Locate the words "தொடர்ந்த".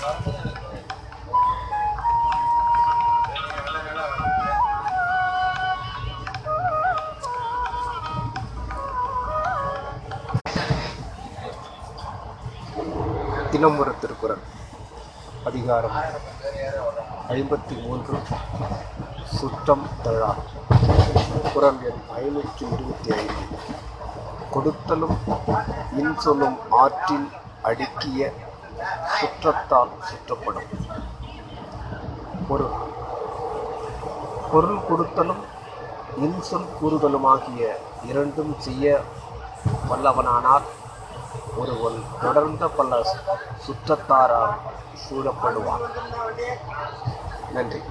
42.20-42.64